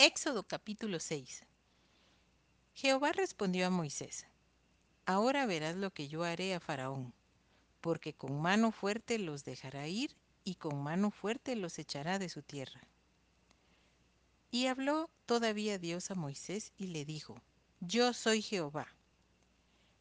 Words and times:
Éxodo 0.00 0.44
capítulo 0.46 1.00
6 1.00 1.42
Jehová 2.72 3.10
respondió 3.10 3.66
a 3.66 3.70
Moisés, 3.70 4.28
Ahora 5.06 5.44
verás 5.44 5.74
lo 5.74 5.92
que 5.92 6.06
yo 6.06 6.22
haré 6.22 6.54
a 6.54 6.60
Faraón, 6.60 7.12
porque 7.80 8.14
con 8.14 8.40
mano 8.40 8.70
fuerte 8.70 9.18
los 9.18 9.42
dejará 9.42 9.88
ir 9.88 10.14
y 10.44 10.54
con 10.54 10.80
mano 10.80 11.10
fuerte 11.10 11.56
los 11.56 11.80
echará 11.80 12.20
de 12.20 12.28
su 12.28 12.42
tierra. 12.42 12.86
Y 14.52 14.66
habló 14.66 15.10
todavía 15.26 15.80
Dios 15.80 16.12
a 16.12 16.14
Moisés 16.14 16.72
y 16.76 16.86
le 16.86 17.04
dijo, 17.04 17.34
Yo 17.80 18.12
soy 18.12 18.40
Jehová. 18.40 18.86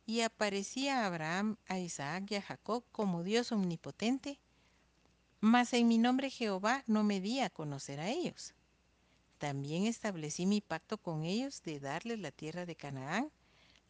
Y 0.06 0.22
aparecía 0.22 1.02
a 1.02 1.08
Abraham, 1.08 1.58
a 1.66 1.80
Isaac 1.80 2.30
y 2.30 2.36
a 2.36 2.44
Jacob 2.44 2.84
como 2.92 3.24
Dios 3.24 3.52
omnipotente, 3.52 4.40
mas 5.42 5.74
en 5.74 5.88
mi 5.88 5.98
nombre 5.98 6.30
Jehová 6.30 6.84
no 6.86 7.04
me 7.04 7.20
di 7.20 7.40
a 7.40 7.50
conocer 7.50 8.00
a 8.00 8.10
ellos. 8.10 8.54
También 9.38 9.86
establecí 9.86 10.46
mi 10.46 10.62
pacto 10.62 10.98
con 10.98 11.24
ellos 11.24 11.62
de 11.64 11.80
darles 11.80 12.20
la 12.20 12.32
tierra 12.32 12.66
de 12.66 12.76
Canaán, 12.76 13.32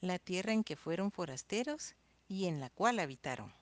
la 0.01 0.19
tierra 0.19 0.51
en 0.51 0.63
que 0.63 0.75
fueron 0.75 1.11
forasteros 1.11 1.95
y 2.27 2.45
en 2.45 2.59
la 2.59 2.69
cual 2.69 2.99
habitaron. 2.99 3.53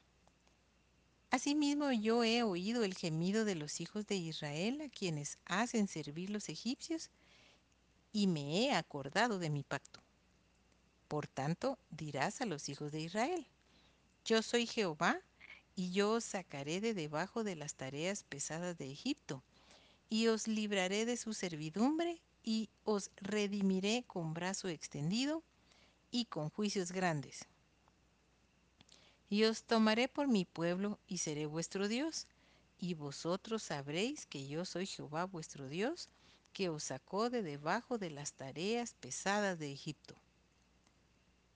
Asimismo 1.30 1.92
yo 1.92 2.24
he 2.24 2.44
oído 2.44 2.84
el 2.84 2.96
gemido 2.96 3.46
de 3.46 3.56
los 3.56 3.82
hijos 3.82 4.08
de 4.08 4.16
Israel 4.16 4.82
a 4.82 4.90
quienes 4.90 5.38
hacen 5.46 5.88
servir 5.88 6.30
los 6.30 6.50
egipcios, 6.50 7.10
y 8.12 8.28
me 8.28 8.64
he 8.64 8.72
acordado 8.72 9.40
de 9.40 9.50
mi 9.50 9.62
pacto. 9.62 10.00
Por 11.08 11.28
tanto, 11.28 11.78
dirás 11.90 12.42
a 12.42 12.46
los 12.46 12.70
hijos 12.70 12.92
de 12.92 13.02
Israel, 13.02 13.46
yo 14.24 14.42
soy 14.42 14.66
Jehová, 14.66 15.20
y 15.76 15.92
yo 15.92 16.14
os 16.14 16.24
sacaré 16.24 16.80
de 16.80 16.94
debajo 16.94 17.44
de 17.44 17.58
las 17.58 17.76
tareas 17.76 18.24
pesadas 18.24 18.78
de 18.78 18.90
Egipto, 18.90 19.44
y 20.10 20.28
os 20.28 20.48
libraré 20.48 21.06
de 21.06 21.18
su 21.18 21.34
servidumbre, 21.34 22.22
y 22.44 22.70
os 22.84 23.10
redimiré 23.18 24.04
con 24.06 24.34
brazo 24.34 24.68
extendido 24.68 25.44
y 26.12 26.26
con 26.26 26.50
juicios 26.50 26.92
grandes. 26.92 27.48
Y 29.30 29.46
os 29.46 29.64
tomaré 29.64 30.08
por 30.08 30.28
mi 30.28 30.46
pueblo 30.46 31.00
y 31.08 31.18
seré 31.18 31.48
vuestro 31.48 31.88
Dios, 31.88 32.28
y 32.78 32.94
vosotros 32.94 33.64
sabréis 33.64 34.26
que 34.28 34.48
yo 34.48 34.64
soy 34.66 34.86
Jehová 34.86 35.26
vuestro 35.26 35.68
Dios, 35.68 36.10
que 36.54 36.70
os 36.70 36.84
sacó 36.84 37.30
de 37.30 37.42
debajo 37.42 37.98
de 37.98 38.12
las 38.12 38.34
tareas 38.34 38.94
pesadas 38.94 39.58
de 39.58 39.72
Egipto. 39.72 40.16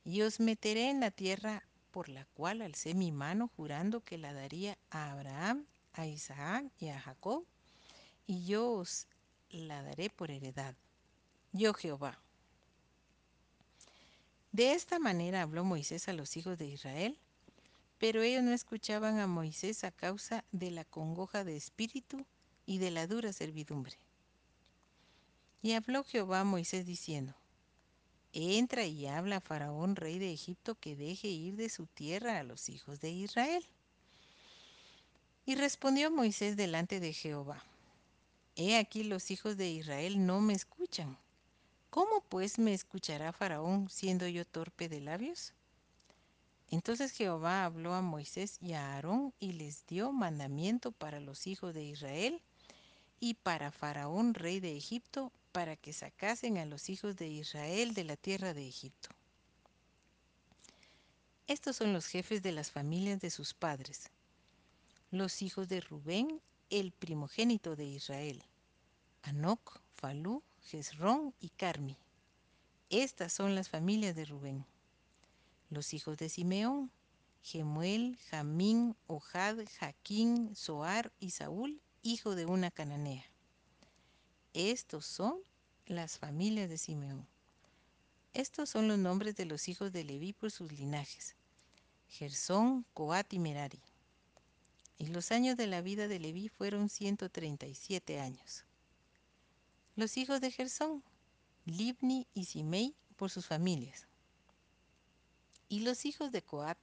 Y 0.03 0.23
os 0.23 0.39
meteré 0.39 0.89
en 0.89 0.99
la 0.99 1.11
tierra 1.11 1.63
por 1.91 2.09
la 2.09 2.25
cual 2.25 2.61
alcé 2.61 2.93
mi 2.93 3.11
mano 3.11 3.49
jurando 3.55 4.01
que 4.01 4.17
la 4.17 4.33
daría 4.33 4.77
a 4.89 5.11
Abraham, 5.11 5.65
a 5.93 6.07
Isaac 6.07 6.65
y 6.79 6.89
a 6.89 6.99
Jacob, 6.99 7.45
y 8.29 8.45
yo 8.45 8.73
os 8.73 9.07
la 9.49 9.81
daré 9.81 10.11
por 10.11 10.29
heredad. 10.29 10.75
Yo 11.51 11.73
Jehová. 11.73 12.21
De 14.51 14.73
esta 14.73 14.99
manera 14.99 15.41
habló 15.41 15.63
Moisés 15.63 16.07
a 16.07 16.13
los 16.13 16.37
hijos 16.37 16.59
de 16.59 16.67
Israel, 16.67 17.17
pero 17.97 18.21
ellos 18.21 18.43
no 18.43 18.53
escuchaban 18.53 19.17
a 19.17 19.25
Moisés 19.25 19.83
a 19.83 19.89
causa 19.89 20.45
de 20.51 20.69
la 20.69 20.85
congoja 20.85 21.43
de 21.43 21.57
espíritu 21.57 22.23
y 22.67 22.77
de 22.77 22.91
la 22.91 23.07
dura 23.07 23.33
servidumbre. 23.33 23.97
Y 25.63 25.71
habló 25.71 26.03
Jehová 26.03 26.41
a 26.41 26.45
Moisés 26.45 26.85
diciendo, 26.85 27.33
Entra 28.31 28.85
y 28.85 29.07
habla 29.07 29.37
a 29.37 29.41
Faraón, 29.41 29.95
rey 29.95 30.19
de 30.19 30.31
Egipto, 30.31 30.75
que 30.75 30.95
deje 30.95 31.29
ir 31.29 31.55
de 31.55 31.69
su 31.69 31.87
tierra 31.87 32.37
a 32.37 32.43
los 32.43 32.69
hijos 32.69 32.99
de 32.99 33.09
Israel. 33.09 33.65
Y 35.47 35.55
respondió 35.55 36.11
Moisés 36.11 36.55
delante 36.55 36.99
de 36.99 37.11
Jehová, 37.11 37.63
He 38.61 38.75
aquí 38.75 39.03
los 39.05 39.31
hijos 39.31 39.55
de 39.55 39.69
Israel 39.69 40.25
no 40.25 40.41
me 40.41 40.51
escuchan. 40.51 41.17
¿Cómo 41.89 42.19
pues 42.27 42.59
me 42.59 42.73
escuchará 42.73 43.31
Faraón 43.31 43.89
siendo 43.89 44.27
yo 44.27 44.43
torpe 44.43 44.89
de 44.89 44.99
labios? 44.99 45.53
Entonces 46.69 47.13
Jehová 47.13 47.63
habló 47.63 47.93
a 47.93 48.01
Moisés 48.01 48.57
y 48.59 48.73
a 48.73 48.95
Aarón 48.95 49.33
y 49.39 49.53
les 49.53 49.87
dio 49.87 50.11
mandamiento 50.11 50.91
para 50.91 51.21
los 51.21 51.47
hijos 51.47 51.73
de 51.73 51.85
Israel 51.85 52.41
y 53.21 53.35
para 53.35 53.71
Faraón 53.71 54.33
rey 54.33 54.59
de 54.59 54.75
Egipto 54.75 55.31
para 55.53 55.77
que 55.77 55.93
sacasen 55.93 56.57
a 56.57 56.65
los 56.65 56.89
hijos 56.89 57.15
de 57.15 57.29
Israel 57.29 57.93
de 57.93 58.03
la 58.03 58.17
tierra 58.17 58.53
de 58.53 58.67
Egipto. 58.67 59.07
Estos 61.47 61.77
son 61.77 61.93
los 61.93 62.07
jefes 62.07 62.43
de 62.43 62.51
las 62.51 62.71
familias 62.71 63.21
de 63.21 63.29
sus 63.29 63.53
padres. 63.53 64.09
Los 65.11 65.41
hijos 65.43 65.69
de 65.69 65.79
Rubén, 65.79 66.41
el 66.69 66.91
primogénito 66.91 67.75
de 67.75 67.85
Israel. 67.85 68.43
Anoc, 69.23 69.79
Falú, 69.95 70.43
Jezrón 70.61 71.33
y 71.39 71.49
Carmi. 71.49 71.97
Estas 72.89 73.33
son 73.33 73.55
las 73.55 73.69
familias 73.69 74.15
de 74.15 74.25
Rubén. 74.25 74.65
Los 75.69 75.93
hijos 75.93 76.17
de 76.17 76.29
Simeón, 76.29 76.91
Gemuel, 77.43 78.17
Jamín, 78.29 78.95
Ojad, 79.07 79.57
Jaquín, 79.79 80.55
Soar 80.55 81.11
y 81.19 81.31
Saúl, 81.31 81.81
hijo 82.01 82.35
de 82.35 82.45
una 82.45 82.71
cananea. 82.71 83.25
Estos 84.53 85.05
son 85.05 85.39
las 85.85 86.17
familias 86.17 86.69
de 86.69 86.77
Simeón. 86.77 87.27
Estos 88.33 88.69
son 88.69 88.87
los 88.87 88.97
nombres 88.97 89.35
de 89.35 89.45
los 89.45 89.67
hijos 89.67 89.91
de 89.91 90.03
Leví 90.03 90.33
por 90.33 90.51
sus 90.51 90.71
linajes. 90.71 91.35
Gersón, 92.07 92.85
Coat 92.93 93.33
y 93.33 93.39
Merari. 93.39 93.81
Y 94.99 95.07
los 95.07 95.31
años 95.31 95.55
de 95.55 95.65
la 95.65 95.81
vida 95.81 96.09
de 96.09 96.19
Leví 96.19 96.49
fueron 96.49 96.89
137 96.89 98.19
años. 98.19 98.65
Los 99.95 100.17
hijos 100.17 100.41
de 100.41 100.51
Gersón, 100.51 101.03
Libni 101.65 102.27
y 102.33 102.45
Simei 102.45 102.95
por 103.15 103.31
sus 103.31 103.47
familias. 103.47 104.07
Y 105.69 105.79
los 105.79 106.05
hijos 106.05 106.33
de 106.33 106.41
Coat, 106.41 106.77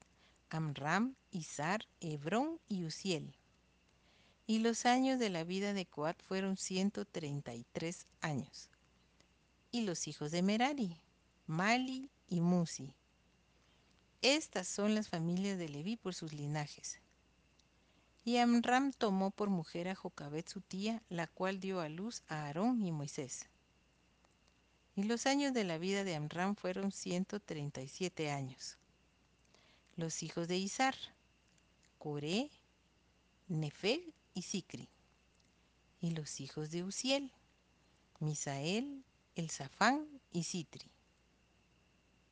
Amram, 0.49 1.15
Izar, 1.31 1.87
Hebrón 2.01 2.59
y 2.69 2.85
Uziel. 2.85 3.37
Y 4.47 4.61
los 4.61 4.87
años 4.87 5.19
de 5.19 5.29
la 5.29 5.45
vida 5.45 5.75
de 5.75 5.85
Coat 5.85 6.23
fueron 6.23 6.57
133 6.57 8.07
años. 8.23 8.71
Y 9.71 9.83
los 9.83 10.09
hijos 10.09 10.31
de 10.31 10.41
Merari, 10.41 10.97
Mali 11.47 12.11
y 12.29 12.41
Musi. 12.41 12.95
Estas 14.23 14.69
son 14.69 14.95
las 14.95 15.11
familias 15.11 15.59
de 15.59 15.69
Leví 15.69 15.97
por 15.97 16.15
sus 16.15 16.33
linajes. 16.33 16.99
Y 18.27 18.39
Amram 18.39 18.91
tomó 18.91 19.31
por 19.31 19.51
mujer 19.51 19.87
a 19.87 19.95
Jocabet 19.95 20.49
su 20.49 20.61
tía, 20.61 21.01
la 21.09 21.29
cual 21.29 21.61
dio 21.61 21.81
a 21.81 21.89
luz 21.89 22.25
a 22.27 22.47
Aarón 22.47 22.85
y 22.85 22.91
Moisés. 22.91 23.49
Y 24.97 25.05
los 25.05 25.27
años 25.27 25.55
de 25.55 25.63
la 25.63 25.79
vida 25.79 26.03
de 26.03 26.17
Amram 26.17 26.57
fueron 26.57 26.91
137 26.91 28.33
años. 28.33 28.79
Los 29.95 30.25
hijos 30.25 30.49
de 30.49 30.57
Izar, 30.57 30.97
Coré, 32.01 32.51
Nefeg 33.47 34.13
y 34.35 34.43
Sicri. 34.43 34.89
Y 36.01 36.11
los 36.11 36.41
hijos 36.41 36.73
de 36.73 36.83
Uziel, 36.83 37.31
Misael, 38.19 39.05
Elzafán 39.37 40.05
y 40.33 40.43
Sitri. 40.43 40.91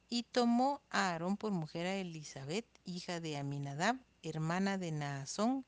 Y 0.09 0.25
tomó 0.25 0.81
a 0.91 1.13
Aarón 1.13 1.37
por 1.37 1.53
mujer 1.53 1.87
a 1.87 1.95
Elizabeth, 1.95 2.67
hija 2.85 3.21
de 3.21 3.37
Aminadab, 3.37 3.97
hermana 4.25 4.77
de 4.77 4.91
Naasón, 4.91 5.65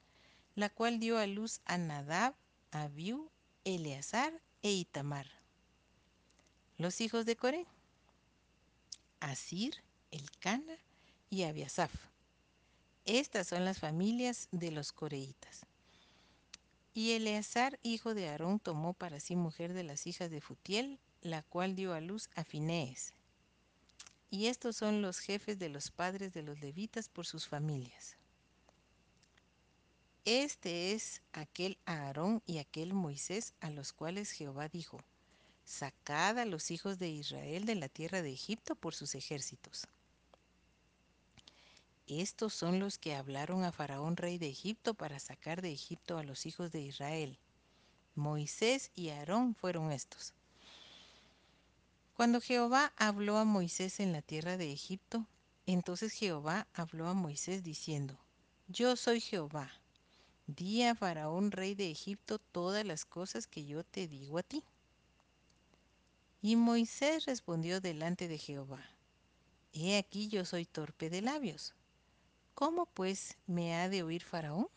la 0.56 0.70
cual 0.70 0.98
dio 0.98 1.18
a 1.18 1.26
luz 1.26 1.60
a 1.66 1.76
Nadab, 1.76 2.34
Abiú, 2.70 3.30
Eleazar 3.64 4.32
e 4.62 4.72
Itamar. 4.72 5.26
Los 6.78 7.02
hijos 7.02 7.26
de 7.26 7.36
Coré, 7.36 7.66
Asir, 9.20 9.84
Elcana 10.10 10.78
y 11.28 11.42
Abiasaf. 11.42 11.92
Estas 13.04 13.48
son 13.48 13.66
las 13.66 13.78
familias 13.78 14.48
de 14.50 14.70
los 14.70 14.92
coreitas. 14.92 15.66
Y 16.94 17.12
Eleazar, 17.12 17.78
hijo 17.82 18.14
de 18.14 18.30
Aarón, 18.30 18.58
tomó 18.58 18.94
para 18.94 19.20
sí 19.20 19.36
mujer 19.36 19.74
de 19.74 19.84
las 19.84 20.06
hijas 20.06 20.30
de 20.30 20.40
Futiel, 20.40 20.98
la 21.20 21.42
cual 21.42 21.76
dio 21.76 21.92
a 21.92 22.00
luz 22.00 22.30
a 22.34 22.44
Finees. 22.44 23.12
Y 24.30 24.46
estos 24.46 24.76
son 24.76 25.02
los 25.02 25.18
jefes 25.18 25.58
de 25.58 25.68
los 25.68 25.90
padres 25.90 26.32
de 26.32 26.42
los 26.42 26.58
levitas 26.60 27.10
por 27.10 27.26
sus 27.26 27.46
familias. 27.46 28.16
Este 30.26 30.90
es 30.90 31.22
aquel 31.32 31.78
Aarón 31.86 32.42
y 32.46 32.58
aquel 32.58 32.94
Moisés 32.94 33.54
a 33.60 33.70
los 33.70 33.92
cuales 33.92 34.32
Jehová 34.32 34.68
dijo, 34.68 34.98
Sacad 35.64 36.40
a 36.40 36.44
los 36.44 36.72
hijos 36.72 36.98
de 36.98 37.08
Israel 37.08 37.64
de 37.64 37.76
la 37.76 37.88
tierra 37.88 38.22
de 38.22 38.32
Egipto 38.32 38.74
por 38.74 38.96
sus 38.96 39.14
ejércitos. 39.14 39.86
Estos 42.08 42.54
son 42.54 42.80
los 42.80 42.98
que 42.98 43.14
hablaron 43.14 43.62
a 43.62 43.70
Faraón 43.70 44.16
rey 44.16 44.36
de 44.36 44.48
Egipto 44.48 44.94
para 44.94 45.20
sacar 45.20 45.62
de 45.62 45.70
Egipto 45.70 46.18
a 46.18 46.24
los 46.24 46.44
hijos 46.44 46.72
de 46.72 46.80
Israel. 46.80 47.38
Moisés 48.16 48.90
y 48.96 49.10
Aarón 49.10 49.54
fueron 49.54 49.92
estos. 49.92 50.34
Cuando 52.14 52.40
Jehová 52.40 52.92
habló 52.96 53.38
a 53.38 53.44
Moisés 53.44 54.00
en 54.00 54.12
la 54.12 54.22
tierra 54.22 54.56
de 54.56 54.72
Egipto, 54.72 55.24
entonces 55.66 56.12
Jehová 56.12 56.66
habló 56.74 57.06
a 57.06 57.14
Moisés 57.14 57.62
diciendo, 57.62 58.18
Yo 58.66 58.96
soy 58.96 59.20
Jehová 59.20 59.70
Di 60.46 60.84
a 60.84 60.94
Faraón, 60.94 61.50
rey 61.50 61.74
de 61.74 61.90
Egipto, 61.90 62.38
todas 62.38 62.84
las 62.84 63.04
cosas 63.04 63.46
que 63.46 63.66
yo 63.66 63.82
te 63.82 64.06
digo 64.06 64.38
a 64.38 64.42
ti. 64.44 64.62
Y 66.40 66.54
Moisés 66.54 67.24
respondió 67.24 67.80
delante 67.80 68.28
de 68.28 68.38
Jehová, 68.38 68.84
He 69.72 69.98
aquí 69.98 70.28
yo 70.28 70.44
soy 70.44 70.64
torpe 70.64 71.10
de 71.10 71.20
labios. 71.20 71.74
¿Cómo 72.54 72.86
pues 72.86 73.36
me 73.46 73.74
ha 73.74 73.88
de 73.88 74.02
oír 74.04 74.22
Faraón? 74.22 74.68